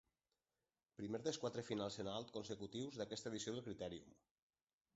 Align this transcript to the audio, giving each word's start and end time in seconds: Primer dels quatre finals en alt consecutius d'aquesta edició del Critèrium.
Primer 1.01 1.19
dels 1.27 1.37
quatre 1.43 1.65
finals 1.67 1.99
en 2.03 2.09
alt 2.13 2.33
consecutius 2.39 2.99
d'aquesta 3.01 3.33
edició 3.33 3.57
del 3.57 3.65
Critèrium. 3.69 4.21